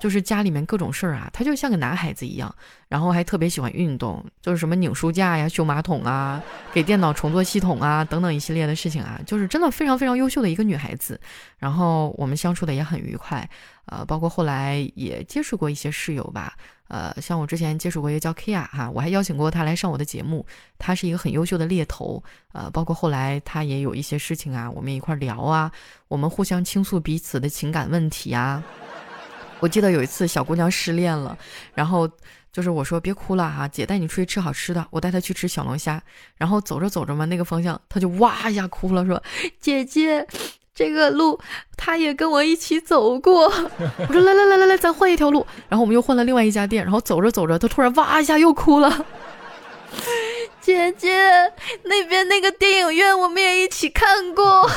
[0.00, 2.54] 就是家里面各种事儿啊，他就像个男孩子一样。
[2.88, 6.40] 然后还特别喜欢运动，就是什么拧书架呀、修马桶啊、
[6.72, 11.20] 给电脑重做系统啊等等一系列的事情啊，就是真的非常非常优秀的一个女孩子。
[11.58, 13.48] 然后我们相处的也很愉快，
[13.86, 16.54] 呃，包括后来也接触过一些室友吧。
[16.86, 20.46] 呃，像我之前接触过一个叫 Kia 哈，我还邀请过他来上我的节目。
[20.78, 25.72] 他是一个很优秀的猎头，呃，包括后来他也有一些事情啊，我们一块聊啊，
[26.06, 28.62] 我们互相倾诉彼此的情感问题啊。
[29.60, 31.36] 我记得有一次小姑娘失恋了，
[31.74, 32.08] 然后
[32.52, 36.02] 就是我说别哭了哈，姐带你出去吃好吃的，我带她去吃小龙虾。
[36.36, 39.22] 然后走着走着嘛，那个方向她就哇一下哭了，说
[39.60, 40.26] 姐姐。
[40.74, 41.40] 这个路
[41.74, 43.44] 她也跟我一起走过。
[44.08, 45.46] 我说来来来来来，咱换一条路。
[45.70, 49.06] 然后我们又换了另外一家店，然后走着走着，她突然哇一下又哭了。
[50.60, 51.16] 姐姐，
[51.84, 54.70] 那边那个电影院我们也一起看过。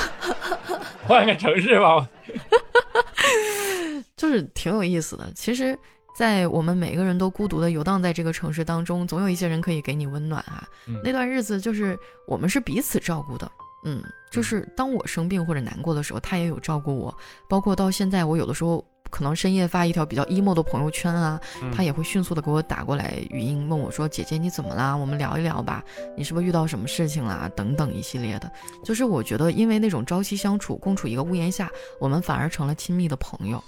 [1.06, 2.08] 换个城市吧。
[4.18, 5.32] 就是挺有意思的。
[5.36, 5.78] 其实，
[6.16, 10.68] 在我们每个人都孤独的游荡在这个城市当中，总有一些人可以给你温暖啊。
[11.04, 13.50] 那段日子就是我们是彼此照顾的。
[13.86, 17.18] 嗯，就是当我生病或者难过的时候，他也有照顾我。
[17.48, 21.40] 包括到现在，我有的时候可能深夜发一条比较 emo 的朋友圈啊，
[21.76, 24.96] 他也会迅速的给我打过来语音问我说：“姐姐你怎么啦？
[24.96, 25.84] 我们聊一聊吧。
[26.16, 27.50] 你是不是遇到什么事情啦？
[27.56, 28.52] 等等一系列的。”
[28.84, 31.70] 就是我觉得，因为那种朝夕相处、共处一个屋檐下，
[32.00, 33.64] 我们反而成了亲密的朋友。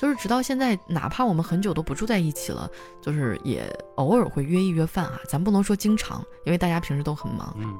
[0.00, 2.70] 就是直到现在，哪怕我们很久都不住在一起了，
[3.00, 3.64] 就是也
[3.96, 5.20] 偶尔会约一约饭啊。
[5.28, 7.56] 咱不能说经常，因为大家平时都很忙。
[7.58, 7.76] 嗯。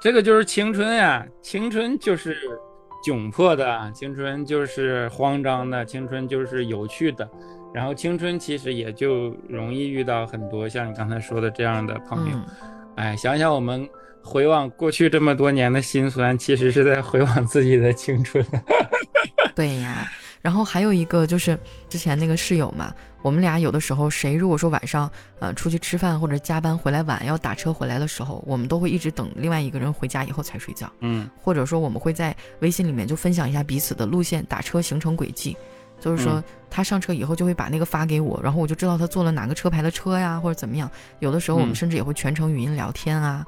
[0.00, 2.36] 这个就是青春呀，青春就是
[3.04, 7.28] 窘迫的，青春就是慌张的，青春就是有趣的，
[7.74, 12.36] 然后青春其实也就容易遇到很多像你刚才说的这样的朋友。
[12.96, 13.88] 哎，想想我们
[14.22, 18.44] 回望过去这么多年的辛酸，其实是在回望自己的青春。
[19.56, 20.06] 对呀，
[20.42, 22.92] 然后还有一个就是之前那个室友嘛。
[23.22, 30.92] 我们俩有的时候，谁如果说晚上呃出去吃饭或者加班回来晚要打车回来的时候，我们都会一直等另外一个人回家以后才睡觉。
[30.98, 35.56] 嗯，或者说我们会在微信里面就分享一下彼此的路线、打车行程轨迹，
[36.00, 40.90] 就是说他上车以后就会把那个发给我，然后我就知道他坐了哪个车牌的车呀，或者怎么样。
[41.20, 43.46] 有的时候我们甚至也会全程语音聊天啊。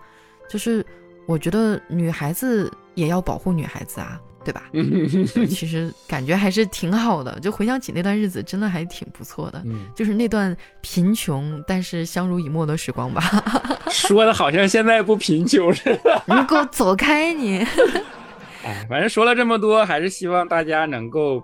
[0.48, 0.86] 就是
[1.26, 4.20] 我觉得女孩子也要保护女孩子啊。
[4.44, 4.62] 对吧？
[5.48, 9.62] 其实感觉还是挺好的，就回想起那段日子，真的还挺不错的。
[9.64, 13.22] 嗯，就是那段贫穷但是相濡以沫的时光吧。
[13.90, 16.22] 说的好像现在不贫穷似的。
[16.26, 17.58] 你给我走开你！
[18.64, 21.42] 哎，反正说了这么多，还是希望大家能够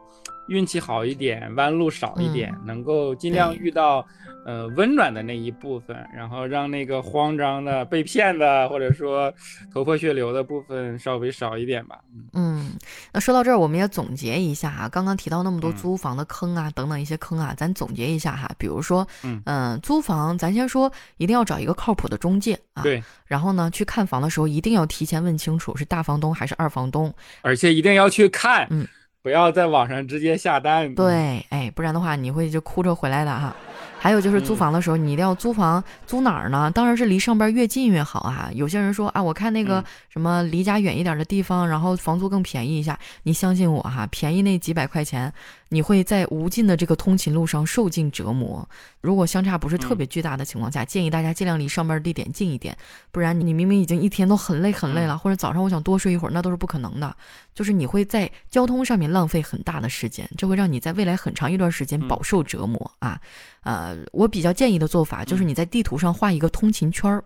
[0.48, 4.06] 运气好一点，弯路少一点，能够尽量遇到。
[4.44, 9.32] 呃，温暖的那一部分，然后让那个慌张的、被骗的，或者说
[9.72, 12.00] 头破血流的部分稍微少一点吧。
[12.32, 12.72] 嗯，
[13.12, 18.50] 那说到这儿，我们也总结一下哈，刚刚提到那么多租房的坑啊，等等一些坑啊，咱总结一下哈。
[18.56, 19.06] 比如说，
[19.44, 22.82] 嗯，租房，咱先说一定要找一个靠谱的中介啊。
[22.82, 23.02] 对。
[23.26, 28.88] 然后呢，去看房的时候一定要提前问清楚是大房东还是二房东，而且一定要去看，嗯，
[29.22, 30.92] 不要在网上直接下单。
[30.94, 33.54] 对，哎，不然的话你会就哭着回来的哈。
[34.00, 36.70] 还有就是租房的时候，你一定要租房租哪儿呢？
[36.70, 38.50] 当然是离上班越近越好啊。
[38.54, 42.98] 有些人说啊，我看那个什么离家远一点的地方，然后房租更便宜一下。
[43.24, 45.30] 你相信我哈，便宜那几百块钱。
[45.72, 48.68] 你会在无尽的这个通勤路上受尽折磨。
[49.00, 52.76] 如果相差不是特别巨大的情况下，建议大家尽量离上班地点近一点，
[53.12, 57.14] 不然你明明已经一天都很累很累了，或者早上我想多睡一会儿，那都是不可能的。
[57.54, 63.20] 就是你会在交通上面浪费很大的时间，这会让你在未来很长一段时间饱受折磨啊。
[63.62, 67.22] 呃，我比较建议的做法就是你在地图上画一个通勤圈儿。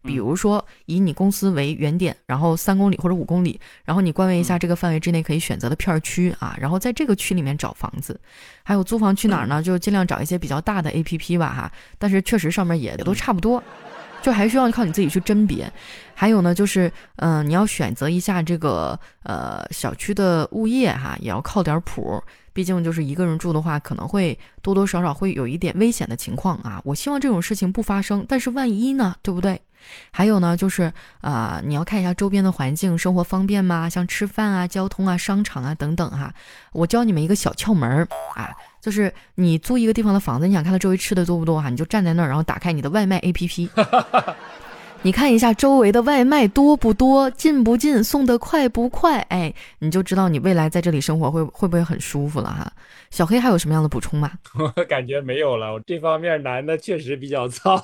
[0.00, 8.18] 比如说，以你公司为原点，然后三公里或者五公里，然后你关位一下这个范围之内可以选择的片区啊，然后在这个区里面找房子。
[8.62, 9.60] 还有租房去哪儿呢？
[9.60, 11.72] 就尽量找一些比较大的 APP 吧哈。
[11.98, 13.62] 但是确实上面也都差不多，
[14.22, 15.70] 就还需要靠你自己去甄别。
[16.14, 22.22] 还有呢，就是嗯，你要选择一下这个呃小区的物业哈，也要靠点谱。
[22.58, 26.82] 毕竟就是一个人住的话，可能会多多少少会有一点危险的情况啊。
[26.84, 29.62] 我希望这种事情不发生，但是万一呢，对不对？
[30.10, 33.88] 还有呢，就是啊，你要看一下周边的环境，生活方便吗？
[33.88, 36.34] 像吃饭啊、交通啊、商场啊等等哈。
[36.72, 43.68] 我教你们一个小窍门儿啊，就是你租一个地方的房子，你想看它周围吃的多不多哈，你就站在那儿，然后打开你的外卖 APP，
[45.02, 52.70] 你看一下周围的外卖多不多，近不近，送的快不快，哎，你就知道你未来在这里生活会会不会很舒服了哈。
[53.10, 54.32] 小黑还有什么样的补充吗？
[54.58, 57.76] 我感觉没有了，我这方面男的确实比较糙。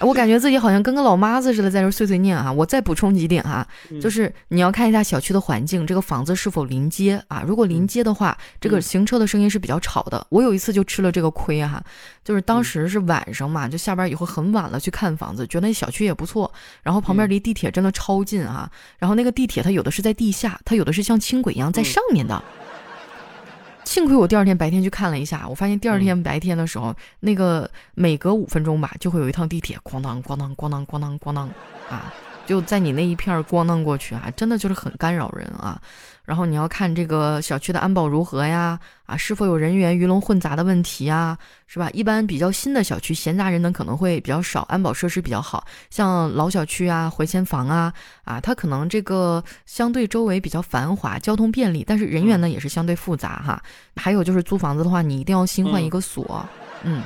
[0.00, 2.52] 我感觉自己好像跟个老妈子似的，在这碎碎念啊！
[2.52, 3.66] 我再补充几点哈，
[4.00, 7.42] 就是你要看一下小区的环境，这个房子是否临街啊？
[7.46, 10.24] 如果临街的话，这个行车的声音是比较吵的。
[10.30, 11.82] 我有一次就吃了这个亏哈，
[12.24, 22.42] 就是当时是晚上嘛，就下班以后很晚了去看房子，觉得那小区也不错，然后旁边离地铁真的超近啊，然后那个地铁它有的是在地下，它有的是像轻轨一样在上面的。
[23.88, 31.48] 幸亏我第二天白天去看了一下，我发现第二天白天的时候，那个每隔五分钟吧，就会有一趟地铁咣当咣当咣当咣当咣当
[31.88, 32.12] 啊，
[32.46, 35.80] 就在你那一片咣当过去啊，真的就是很干扰人啊。
[36.28, 38.78] 然后你要看这个小区的安保如何呀？
[39.06, 41.38] 啊，是否有人员鱼龙混杂的问题啊？
[41.66, 41.88] 是吧？
[41.94, 45.66] 一般比较新的小区，闲杂人等可能会比较少，安保设施比较好。
[45.88, 47.90] 像老小区啊、回迁房啊，
[48.24, 53.62] 啊，它可能这个相对周围比较繁华，交通便利，但是人员呢也是相对复杂哈。
[53.96, 56.46] 还有就是租房子的话，你一定要新换一个锁，
[56.82, 57.02] 嗯。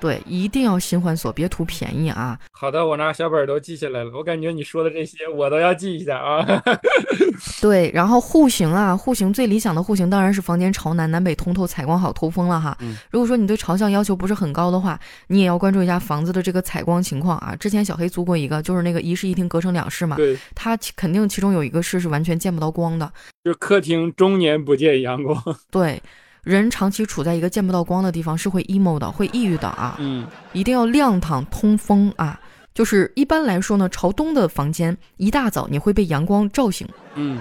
[0.00, 2.38] 对，一定要新换锁，别图便宜啊！
[2.50, 4.10] 好的，我拿小本都记下来了。
[4.14, 6.44] 我感觉你说的这些我都要记一下啊。
[7.60, 12.76] 对，然后户型啊，户型最理想的户型当然是房间朝南，南北通透，采光好，通风了哈。
[13.10, 14.98] 如果说你对朝向要求不是很高的话，
[15.28, 17.54] 你也要关注一下房子的这个采光情况啊。
[17.56, 23.10] 之前小黑租过一个，就是那个一室一厅隔成两室嘛，对，它肯定其中有一个室是完全见不到光的，
[23.44, 25.42] 就客厅终年不见阳光。
[25.70, 26.00] 对。
[26.42, 29.96] 人长期处在一个见不到光的地方是会 emo 的，会抑郁的啊。
[29.98, 32.38] 嗯，一定要亮堂通风啊。
[32.72, 36.88] 就是一般来说呢，朝东的房间一大早你会被阳光照醒。
[37.14, 37.40] 嗯，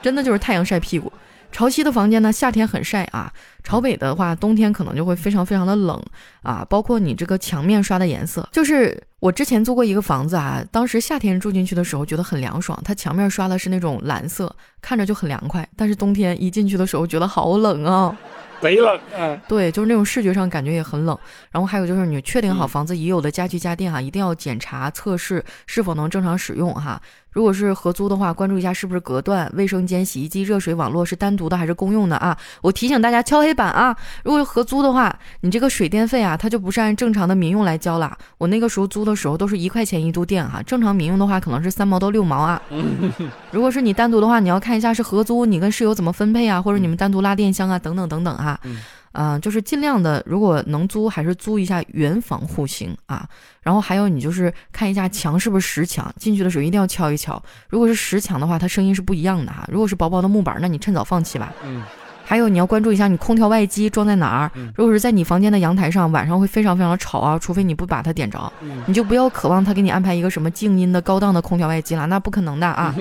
[0.00, 1.12] 真的就是太阳晒屁股。
[1.52, 3.30] 朝西的房间呢，夏天很晒啊。
[3.62, 6.02] 朝北的话，冬天可能就会非常非常的冷
[6.42, 6.66] 啊。
[6.68, 15.68] 包括你这个墙面刷的颜色，就是我之前租过一个房子啊，当时夏天住进去的时候觉得很凉爽，它墙面刷的是那种蓝色，看着就很凉快。
[15.76, 18.16] 但是冬天一进去的时候觉得好冷啊。
[18.62, 21.18] 贼冷， 嗯，对，就是那种视觉上感觉也很冷。
[21.50, 27.02] 然后还有就是，你确定好房子已有的家具家电哈，一定要检查测试是否能正常使用哈。
[27.32, 32.36] 如果是合租的话，关注一下是不是隔断，卫生间、洗衣机、热水网络是单独的还是公用的啊？
[32.60, 33.96] 我提醒大家敲黑板啊！
[34.22, 38.16] 如果是合租的话，你这个水电费啊，它就不是按正常的民用来交了。
[38.38, 42.60] 我那个时候租的时候都是一块钱一度电哈，正常民用的话可能是三毛到六毛啊。
[43.50, 48.60] 如果是你单独的话，你要看一下是合租，你跟室友怎么分配啊，或者你们单独拉电箱啊，等等等等哈。
[49.40, 53.28] 就是尽量的，如果能租，还是租一下原房户型啊。
[53.62, 57.40] 然后还有，你就是看一下墙是不是实墙，进去的时候一定要敲一敲。
[57.68, 59.64] 如果是实墙的话，它声音是不一样的哈。
[59.70, 61.52] 如果是薄薄的木板，那你趁早放弃吧。
[61.64, 61.82] 嗯。
[62.24, 64.50] 还有，你要关注一下你空调外机装在哪儿。
[64.74, 68.52] 如果是在你房间的阳台上，晚上会非常非常的吵啊，除非你不把它点着。
[68.86, 72.94] 你就不要渴望他给你安排一个什么静音的高档的空调外机了，那不可能的啊。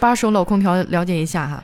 [0.00, 1.62] 八手老空调了解一下哈。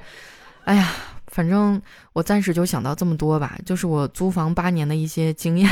[0.64, 0.88] 哎呀。
[1.36, 1.78] 反正
[2.14, 5.70] 我暂时就想到这么多吧，就是我租房八年的一些经验，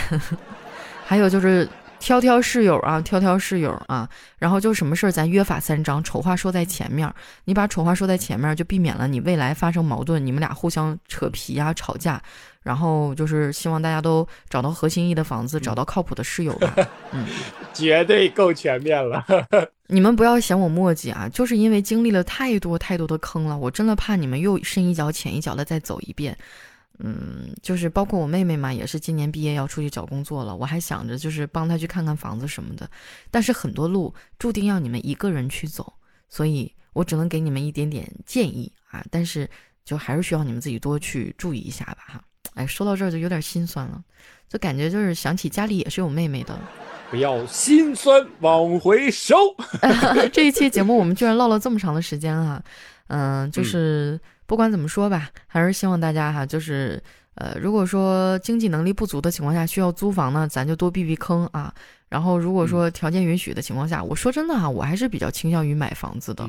[1.06, 1.66] 还有就是
[2.04, 4.06] 挑挑室友啊，挑挑室友啊，
[4.38, 7.10] 然后就什么事儿咱约法三章，丑话说在前面，
[7.46, 12.20] 你把丑话说在前面，就避免了你未来发生矛盾，你们俩互相扯皮啊，吵架。
[12.62, 16.74] 然后就是希望大家都找到合心意的房子，找到靠谱的室友吧。
[17.12, 17.26] 嗯，
[17.72, 19.24] 绝对够全面了。
[19.88, 26.36] 你们不要嫌我墨迹啊，就是因为经历了太多太多的坑了，我真的怕你们又深一脚浅一脚的再走一遍。
[26.98, 32.88] 嗯，就是包括我妹妹嘛，也是今年毕业要出去找工作了，我还想着就是帮她去看看房子什么的。
[33.30, 35.92] 但是很多路注定要你们一个人去走，
[36.28, 39.04] 所以我只能给你们一点点建议啊。
[39.10, 39.48] 但是
[39.84, 42.24] 就还是需要你们自己多去注意一下吧，哈。
[42.54, 44.00] 哎，说到这儿就有点心酸了，
[44.48, 46.56] 就感觉就是想起家里也是有妹妹的。
[47.10, 49.34] 不要心酸，往回收。
[50.32, 52.62] 这一期节目我们居然唠了这么长的时间啊！
[53.08, 57.02] 嗯，就是不管怎么说吧，还是希望大家哈，就是
[57.34, 61.72] 呃，如果说经济能力不足的情况下需要租房呢，咱就多避避坑啊。
[62.08, 66.48] 然后如果说条件允许的情况下，我说真的哈，我还是比较倾向于买房子的。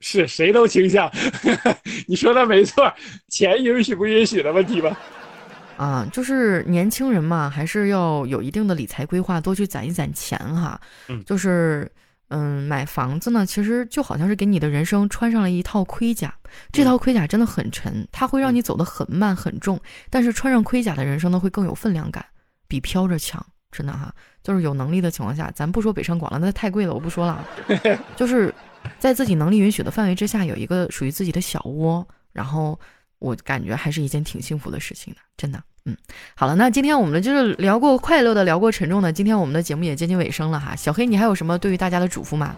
[0.00, 1.10] 是谁都倾向，
[2.08, 2.92] 你说的没错，
[3.28, 4.98] 钱允许不允许的问题吧。
[5.78, 10.80] 啊，就是年轻人嘛，还是要有一定的理财规划，多去攒一攒钱哈。
[11.08, 11.90] 嗯，就是，
[12.34, 16.34] 嗯，买房子呢，其实就好像是给你的人生穿上了一套盔甲，
[16.72, 19.78] 这套盔甲真的很沉，它会让你走得很慢很重。
[20.08, 22.24] 但是穿上盔甲的人生呢，会更有分量感，
[22.66, 24.14] 比飘着强，真的哈。
[24.42, 27.44] 就是有能力的情况下，咱不说北上广了，那太贵了，我不说了。
[28.16, 28.54] 就是
[28.98, 32.78] 在自己能力允许的范围之下，有一个属于自己的小窝，然后。
[33.22, 35.62] 我感觉还是一件挺幸福的事情的，真的。
[35.84, 35.96] 嗯，
[36.36, 40.76] 好了，那今天我们就是聊过快乐的，聊过沉重的，今天我们的节目也接近尾声了哈。
[40.76, 42.54] 小黑，你还有什么对于大家的嘱咐吗？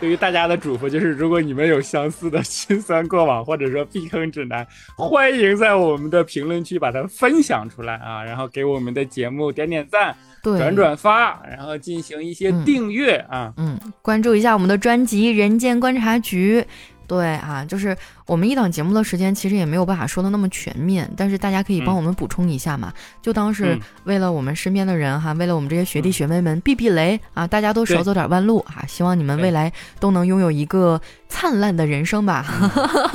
[0.00, 4.66] 对于大家的嘱咐就是，如果你们有相似的心酸过往，或者说避坑指南，
[4.96, 16.60] 欢迎在我们的评论区把它分享出来啊，然后给我们的节目点点赞，转转发，然后进行一些订阅啊，嗯，关注一下我们的专辑《人间观察局》。
[17.06, 17.96] 对啊，就是
[18.26, 32.46] 我们一档节目的时间其实也没有办法说的那么全面，但是大家可以帮我们补充一下嘛，就当是为了我们身边的人哈，为了我们这些学弟学妹们避避雷啊，大家都少走点弯路啊，希望你们未来都能拥有一个灿烂的人生吧，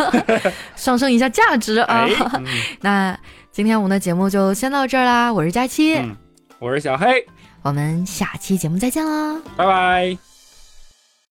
[0.76, 2.08] 上升一下价值啊。
[2.82, 3.18] 那
[3.52, 6.00] 今天我们的节目就先到这儿啦，我是佳期，
[6.60, 7.26] 我是小黑，
[7.64, 10.27] 我们下期节目再见啦，拜拜。